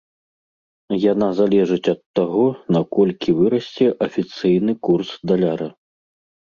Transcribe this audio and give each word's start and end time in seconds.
Яна 1.11 1.27
залежыць 1.41 1.91
ад 1.95 2.01
таго, 2.21 2.45
наколькі 2.77 3.37
вырасце 3.43 3.85
афіцыйны 4.09 4.71
курс 4.91 5.09
даляра. 5.33 5.75